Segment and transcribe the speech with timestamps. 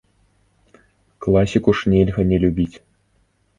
[1.27, 2.73] Класіку ж нельга не любіць!